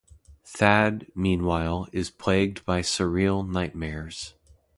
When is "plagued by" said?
2.09-2.81